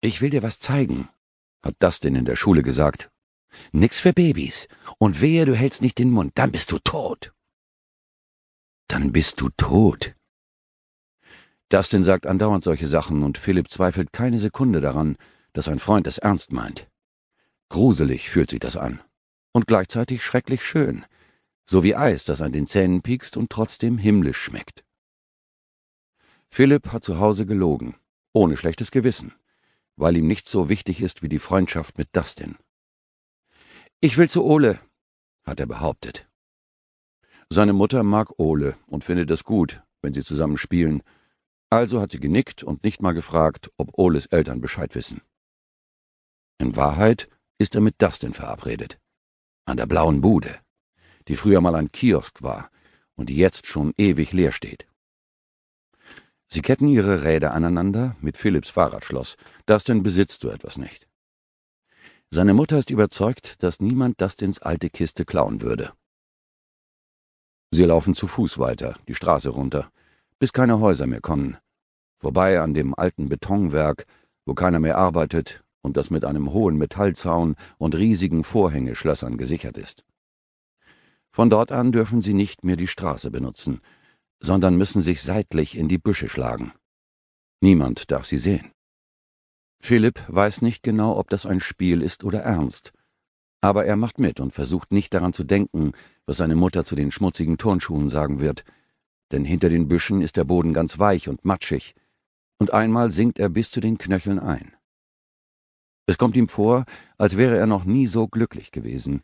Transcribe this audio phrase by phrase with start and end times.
[0.00, 1.08] Ich will dir was zeigen,
[1.62, 3.10] hat Dustin in der Schule gesagt.
[3.72, 4.68] Nix für Babys.
[4.98, 7.32] Und wehe, du hältst nicht den Mund, dann bist du tot.
[8.86, 10.14] Dann bist du tot.
[11.68, 15.16] Dustin sagt andauernd solche Sachen und Philipp zweifelt keine Sekunde daran,
[15.52, 16.88] dass sein Freund es ernst meint.
[17.68, 19.02] Gruselig fühlt sich das an.
[19.52, 21.04] Und gleichzeitig schrecklich schön.
[21.64, 24.84] So wie Eis, das an den Zähnen piekst und trotzdem himmlisch schmeckt.
[26.50, 27.96] Philipp hat zu Hause gelogen,
[28.32, 29.34] ohne schlechtes Gewissen,
[29.98, 32.56] weil ihm nichts so wichtig ist wie die Freundschaft mit Dustin.
[34.00, 34.80] Ich will zu Ole,
[35.44, 36.28] hat er behauptet.
[37.50, 41.02] Seine Mutter mag Ole und findet es gut, wenn sie zusammen spielen,
[41.70, 45.20] also hat sie genickt und nicht mal gefragt, ob Oles Eltern Bescheid wissen.
[46.58, 47.28] In Wahrheit
[47.58, 48.98] ist er mit Dustin verabredet.
[49.66, 50.60] An der blauen Bude,
[51.26, 52.70] die früher mal ein Kiosk war
[53.16, 54.87] und die jetzt schon ewig leer steht.
[56.48, 59.36] Sie ketten ihre Räder aneinander mit Philipps Fahrradschloss.
[59.66, 61.06] Dustin besitzt so etwas nicht.
[62.30, 65.92] Seine Mutter ist überzeugt, dass niemand Dustins alte Kiste klauen würde.
[67.70, 69.90] Sie laufen zu Fuß weiter, die Straße runter,
[70.38, 71.58] bis keine Häuser mehr kommen.
[72.18, 74.06] Vorbei an dem alten Betonwerk,
[74.46, 80.04] wo keiner mehr arbeitet und das mit einem hohen Metallzaun und riesigen Vorhängeschlössern gesichert ist.
[81.30, 83.80] Von dort an dürfen sie nicht mehr die Straße benutzen,
[84.40, 86.72] sondern müssen sich seitlich in die Büsche schlagen.
[87.60, 88.72] Niemand darf sie sehen.
[89.80, 92.92] Philipp weiß nicht genau, ob das ein Spiel ist oder ernst,
[93.60, 95.92] aber er macht mit und versucht nicht daran zu denken,
[96.26, 98.64] was seine Mutter zu den schmutzigen Turnschuhen sagen wird,
[99.32, 101.94] denn hinter den Büschen ist der Boden ganz weich und matschig,
[102.58, 104.74] und einmal sinkt er bis zu den Knöcheln ein.
[106.06, 106.84] Es kommt ihm vor,
[107.18, 109.22] als wäre er noch nie so glücklich gewesen.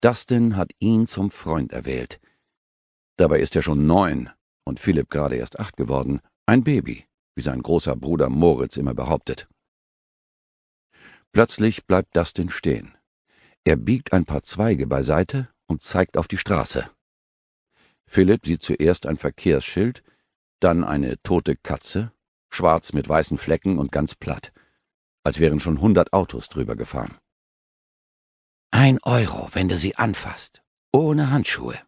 [0.00, 2.20] Dustin hat ihn zum Freund erwählt.
[3.16, 4.30] Dabei ist er schon neun
[4.64, 9.48] und Philipp gerade erst acht geworden, ein Baby, wie sein großer Bruder Moritz immer behauptet.
[11.32, 12.96] Plötzlich bleibt Dustin stehen.
[13.64, 16.90] Er biegt ein paar Zweige beiseite und zeigt auf die Straße.
[18.06, 20.02] Philipp sieht zuerst ein Verkehrsschild,
[20.60, 22.12] dann eine tote Katze,
[22.50, 24.52] schwarz mit weißen Flecken und ganz platt,
[25.24, 27.18] als wären schon hundert Autos drüber gefahren.
[28.70, 31.78] Ein Euro, wenn du sie anfasst, ohne Handschuhe.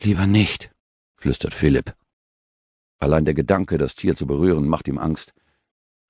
[0.00, 0.70] Lieber nicht,
[1.18, 1.94] flüstert Philipp.
[2.98, 5.34] Allein der Gedanke, das Tier zu berühren, macht ihm Angst.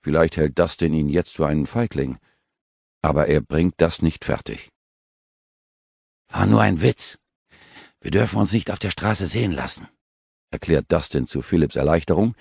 [0.03, 2.19] Vielleicht hält Dustin ihn jetzt für einen Feigling,
[3.03, 4.71] aber er bringt das nicht fertig.
[6.29, 7.19] War nur ein Witz.
[8.01, 9.89] Wir dürfen uns nicht auf der Straße sehen lassen,
[10.51, 12.37] erklärt Dustin zu Philipps Erleichterung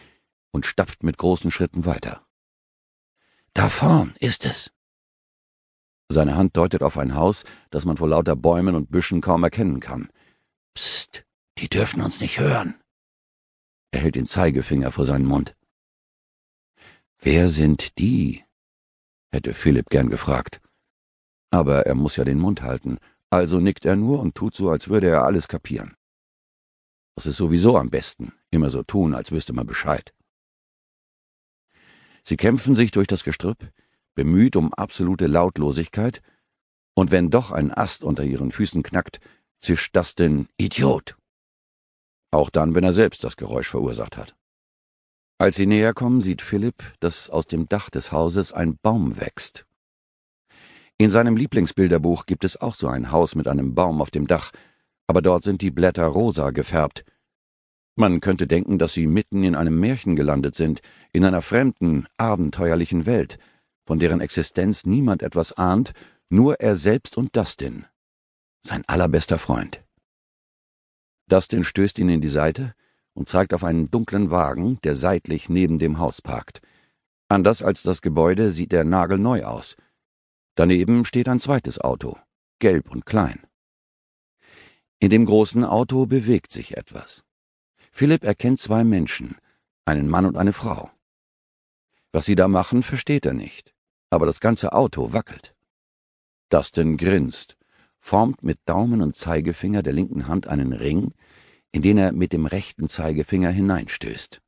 [0.52, 2.26] und stapft mit großen Schritten weiter.
[3.54, 4.72] Da vorn ist es.
[6.10, 9.80] Seine Hand deutet auf ein Haus, das man vor lauter Bäumen und Büschen kaum erkennen
[9.80, 10.10] kann.
[10.74, 11.27] Psst,
[11.59, 12.75] die dürfen uns nicht hören.
[13.91, 15.56] Er hält den Zeigefinger vor seinen Mund.
[17.19, 18.44] Wer sind die?
[19.29, 20.62] hätte Philipp gern gefragt.
[21.51, 22.97] Aber er muss ja den Mund halten,
[23.29, 25.95] also nickt er nur und tut so, als würde er alles kapieren.
[27.16, 30.13] Das ist sowieso am besten, immer so tun, als wüsste man Bescheid.
[32.24, 33.72] Sie kämpfen sich durch das Gestrüpp,
[34.16, 36.22] bemüht um absolute Lautlosigkeit,
[36.94, 39.19] und wenn doch ein Ast unter ihren Füßen knackt,
[39.59, 41.18] zischt das den Idiot
[42.32, 44.36] auch dann, wenn er selbst das Geräusch verursacht hat.
[45.40, 49.66] Als sie näher kommen, sieht Philipp, dass aus dem Dach des Hauses ein Baum wächst.
[50.98, 54.52] In seinem Lieblingsbilderbuch gibt es auch so ein Haus mit einem Baum auf dem Dach,
[55.06, 57.06] aber dort sind die Blätter rosa gefärbt.
[57.96, 60.82] Man könnte denken, dass sie mitten in einem Märchen gelandet sind,
[61.14, 63.38] in einer fremden, abenteuerlichen Welt,
[63.86, 65.94] von deren Existenz niemand etwas ahnt,
[66.30, 67.86] nur er selbst und Dustin,
[68.62, 69.87] sein allerbester Freund.
[71.28, 72.74] Dustin stößt ihn in die Seite
[73.14, 76.62] und zeigt auf einen dunklen Wagen, der seitlich neben dem Haus parkt.
[77.30, 79.76] Anders als das Gebäude sieht er nagelneu aus.
[80.56, 82.18] Daneben steht ein zweites Auto,
[82.60, 83.46] gelb und klein.
[85.00, 87.24] In dem großen Auto bewegt sich etwas.
[87.92, 89.36] Philipp erkennt zwei Menschen,
[89.86, 90.90] einen Mann und eine Frau.
[92.12, 93.74] Was sie da machen, versteht er nicht,
[94.10, 95.56] aber das ganze Auto wackelt.
[96.50, 97.56] Dustin grinst
[98.07, 101.13] formt mit Daumen und Zeigefinger der linken Hand einen Ring,
[101.74, 104.42] in den er mit dem rechten Zeigefinger hineinstößt.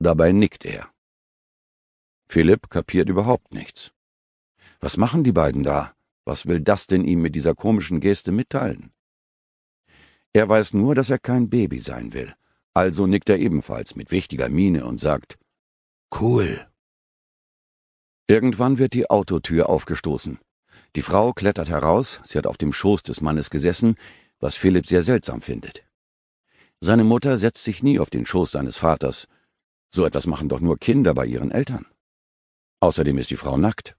[0.00, 0.90] Dabei nickt er.
[2.28, 3.92] Philipp kapiert überhaupt nichts.
[4.80, 5.94] Was machen die beiden da?
[6.26, 8.92] Was will das denn ihm mit dieser komischen Geste mitteilen?
[10.34, 12.34] Er weiß nur, dass er kein Baby sein will,
[12.74, 15.38] also nickt er ebenfalls mit wichtiger Miene und sagt
[16.20, 16.66] Cool.
[18.26, 20.38] Irgendwann wird die Autotür aufgestoßen.
[20.96, 23.96] Die Frau klettert heraus, sie hat auf dem Schoß des Mannes gesessen,
[24.38, 25.84] was Philipp sehr seltsam findet.
[26.80, 29.26] Seine Mutter setzt sich nie auf den Schoß seines Vaters.
[29.90, 31.86] So etwas machen doch nur Kinder bei ihren Eltern.
[32.80, 33.96] Außerdem ist die Frau nackt.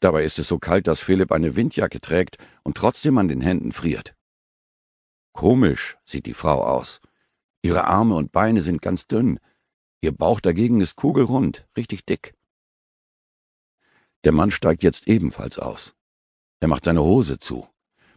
[0.00, 3.72] Dabei ist es so kalt, dass Philipp eine Windjacke trägt und trotzdem an den Händen
[3.72, 4.14] friert.
[5.32, 7.00] Komisch sieht die Frau aus.
[7.62, 9.38] Ihre Arme und Beine sind ganz dünn.
[10.00, 12.34] Ihr Bauch dagegen ist kugelrund, richtig dick.
[14.24, 15.94] Der Mann steigt jetzt ebenfalls aus.
[16.62, 17.66] Er macht seine Hose zu,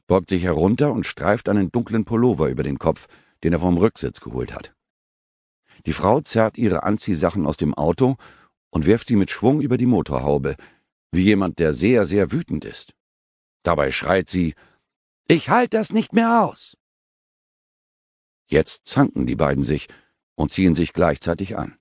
[0.05, 3.07] beugt sich herunter und streift einen dunklen Pullover über den Kopf,
[3.43, 4.75] den er vom Rücksitz geholt hat.
[5.87, 8.17] Die Frau zerrt ihre Anziehsachen aus dem Auto
[8.69, 10.57] und wirft sie mit Schwung über die Motorhaube,
[11.11, 12.93] wie jemand, der sehr, sehr wütend ist.
[13.63, 14.53] Dabei schreit sie
[15.27, 16.77] Ich halt das nicht mehr aus.
[18.45, 19.87] Jetzt zanken die beiden sich
[20.35, 21.79] und ziehen sich gleichzeitig an.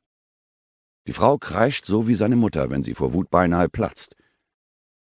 [1.07, 4.17] Die Frau kreischt so wie seine Mutter, wenn sie vor Wut beinahe platzt.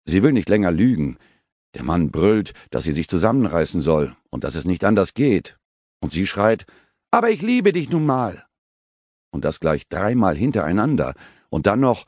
[0.07, 1.19] Sie will nicht länger lügen.
[1.75, 5.59] Der Mann brüllt, dass sie sich zusammenreißen soll und dass es nicht anders geht.
[6.01, 6.67] Und sie schreit,
[7.11, 8.47] aber ich liebe dich nun mal.
[9.31, 11.15] Und das gleich dreimal hintereinander.
[11.49, 12.05] Und dann noch,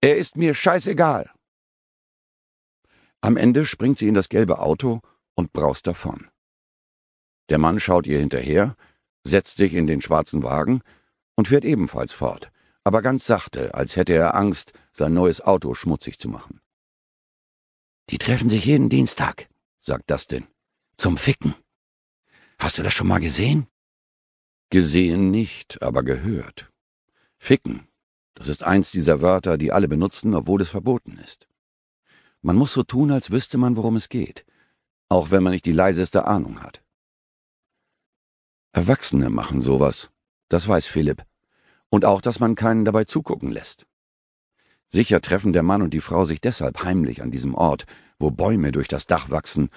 [0.00, 1.30] er ist mir scheißegal.
[3.22, 5.00] Am Ende springt sie in das gelbe Auto
[5.34, 6.28] und braust davon.
[7.48, 8.76] Der Mann schaut ihr hinterher,
[9.24, 10.82] setzt sich in den schwarzen Wagen
[11.34, 12.50] und fährt ebenfalls fort,
[12.84, 16.60] aber ganz sachte, als hätte er Angst, sein neues Auto schmutzig zu machen.
[18.10, 19.48] Die treffen sich jeden Dienstag,
[19.80, 20.46] sagt Dustin.
[20.96, 21.54] Zum Ficken.
[22.58, 23.66] Hast du das schon mal gesehen?
[24.70, 26.70] Gesehen nicht, aber gehört.
[27.38, 27.88] Ficken,
[28.34, 31.48] das ist eins dieser Wörter, die alle benutzen, obwohl es verboten ist.
[32.42, 34.44] Man muss so tun, als wüsste man, worum es geht,
[35.08, 36.82] auch wenn man nicht die leiseste Ahnung hat.
[38.72, 40.10] Erwachsene machen sowas,
[40.48, 41.24] das weiß Philipp.
[41.90, 43.86] Und auch, dass man keinen dabei zugucken lässt.
[44.94, 47.84] Sicher treffen der Mann und die Frau sich deshalb heimlich an diesem Ort,
[48.20, 49.68] wo Bäume durch das Dach wachsen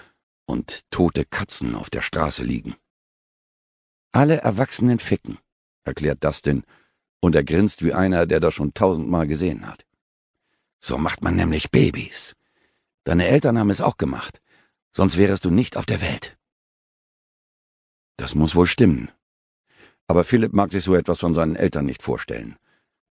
[0.45, 2.75] und tote Katzen auf der Straße liegen.
[4.11, 5.39] Alle Erwachsenen ficken,
[5.83, 6.65] erklärt Dustin,
[7.19, 9.87] und er grinst wie einer, der das schon tausendmal gesehen hat.
[10.79, 12.35] So macht man nämlich Babys.
[13.03, 14.39] Deine Eltern haben es auch gemacht,
[14.91, 16.37] sonst wärest du nicht auf der Welt.
[18.17, 19.09] Das muss wohl stimmen.
[20.05, 22.59] Aber Philipp mag sich so etwas von seinen Eltern nicht vorstellen.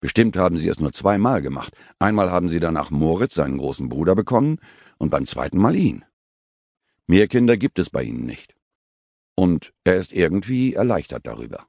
[0.04, 1.74] Bestimmt haben sie es nur zweimal gemacht.
[1.98, 4.60] Einmal haben sie danach Moritz, seinen großen Bruder, bekommen
[4.98, 6.04] und beim zweiten Mal ihn.
[7.08, 8.54] Mehr Kinder gibt es bei ihnen nicht.
[9.36, 11.68] Und er ist irgendwie erleichtert darüber.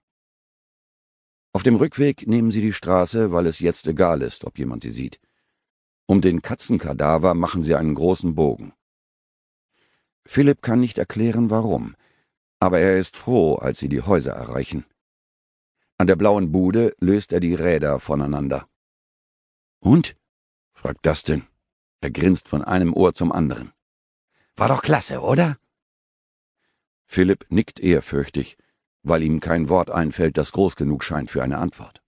[1.53, 4.91] Auf dem Rückweg nehmen sie die Straße, weil es jetzt egal ist, ob jemand sie
[4.91, 5.21] sieht.
[6.07, 8.73] Um den Katzenkadaver machen sie einen großen Bogen.
[10.27, 11.95] Philipp kann nicht erklären, warum
[12.65, 14.87] aber er ist froh, als sie die Häuser erreichen.
[15.97, 18.67] An der blauen Bude löst er die Räder voneinander.
[19.81, 20.17] Und?
[20.73, 21.47] fragt Dustin.
[22.01, 23.73] Er grinst von einem Ohr zum anderen.
[24.57, 25.59] War doch klasse, oder?
[27.07, 28.57] Philipp nickt ehrfürchtig,
[29.03, 32.03] weil ihm kein Wort einfällt, das groß genug scheint für eine Antwort.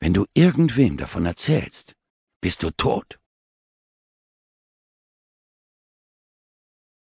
[0.00, 1.94] Wenn du irgendwem davon erzählst,
[2.40, 3.20] bist du tot.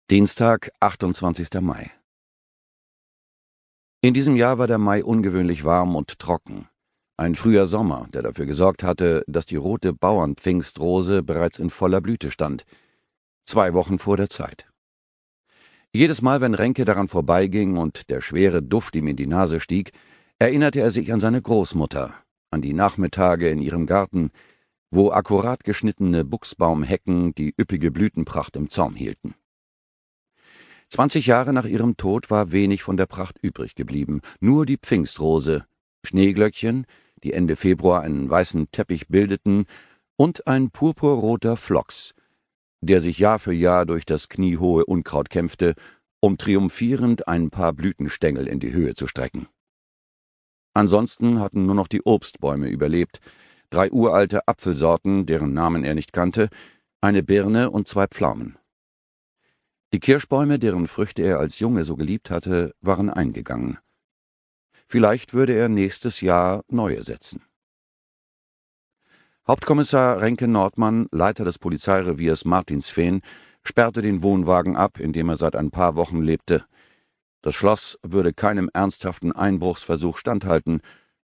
[0.09, 1.61] Dienstag, 28.
[1.61, 1.96] Mai.
[4.07, 6.69] In diesem Jahr war der Mai ungewöhnlich warm und trocken.
[7.17, 12.31] Ein früher Sommer, der dafür gesorgt hatte, dass die rote Bauernpfingstrose bereits in voller Blüte
[12.31, 12.63] stand.
[13.47, 14.69] Zwei Wochen vor der Zeit.
[15.93, 19.91] Jedes Mal, wenn Renke daran vorbeiging und der schwere Duft ihm in die Nase stieg,
[20.39, 22.15] erinnerte er sich an seine Großmutter,
[22.53, 24.31] an die Nachmittage in ihrem Garten,
[24.93, 29.35] wo akkurat geschnittene Buchsbaumhecken die üppige Blütenpracht im Zaum hielten.
[30.89, 35.65] Zwanzig Jahre nach ihrem Tod war wenig von der Pracht übrig geblieben, nur die Pfingstrose,
[36.05, 36.87] Schneeglöckchen,
[37.23, 39.67] die Ende Februar einen weißen Teppich bildeten,
[40.17, 42.15] und ein purpurroter Phlox,
[42.81, 45.75] der sich Jahr für Jahr durch das kniehohe Unkraut kämpfte,
[46.21, 49.47] um triumphierend ein paar Blütenstängel in die Höhe zu strecken.
[50.73, 53.21] Ansonsten hatten nur noch die Obstbäume überlebt,
[53.71, 56.49] drei uralte Apfelsorten, deren Namen er nicht kannte,
[57.01, 58.57] eine Birne und zwei Pflaumen.
[59.93, 63.79] Die Kirschbäume, deren Früchte er als Junge so geliebt hatte, waren eingegangen.
[64.89, 67.43] Vielleicht würde er nächstes Jahr neue setzen.
[69.47, 73.21] Hauptkommissar Renke Nordmann, Leiter des Polizeireviers Martinsfehn,
[73.63, 76.65] sperrte den Wohnwagen ab, in dem er seit ein paar Wochen lebte.
[77.43, 80.81] Das Schloss würde keinem ernsthaften Einbruchsversuch standhalten,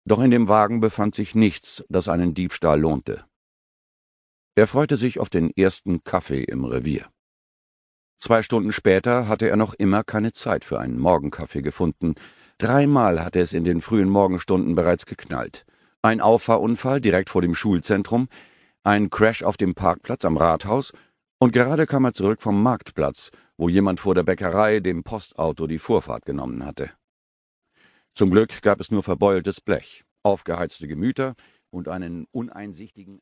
[0.06, 3.26] doch in dem Wagen befand sich nichts, das einen Diebstahl lohnte.
[4.56, 7.10] Er freute sich auf den ersten Kaffee im Revier.
[8.20, 12.16] Zwei Stunden später hatte er noch immer keine Zeit für einen Morgenkaffee gefunden.
[12.58, 15.66] Dreimal hatte es in den frühen Morgenstunden bereits geknallt.
[16.02, 18.28] Ein Auffahrunfall direkt vor dem Schulzentrum,
[18.84, 20.92] ein Crash auf dem Parkplatz am Rathaus,
[21.40, 25.80] und gerade kam er zurück vom Marktplatz, wo jemand vor der Bäckerei dem Postauto die
[25.80, 26.92] Vorfahrt genommen hatte.
[28.14, 31.36] Zum Glück gab es nur verbeultes Blech, aufgeheizte Gemüter,
[31.72, 33.22] und einen uneinsichtigen